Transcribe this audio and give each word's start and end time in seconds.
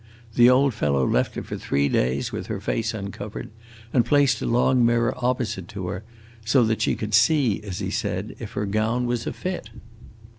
The 0.33 0.49
old 0.49 0.73
fellow 0.73 1.05
left 1.05 1.35
her 1.35 1.43
for 1.43 1.57
three 1.59 1.87
days 1.87 2.31
with 2.31 2.47
her 2.47 2.59
face 2.59 2.95
uncovered, 2.95 3.51
and 3.93 4.03
placed 4.03 4.41
a 4.41 4.47
long 4.47 4.83
mirror 4.83 5.13
opposite 5.15 5.67
to 5.67 5.89
her, 5.89 6.03
so 6.43 6.63
that 6.63 6.81
she 6.81 6.95
could 6.95 7.13
see, 7.13 7.61
as 7.63 7.77
he 7.77 7.91
said, 7.91 8.35
if 8.39 8.53
her 8.53 8.65
gown 8.65 9.05
was 9.05 9.27
a 9.27 9.31
fit!" 9.31 9.69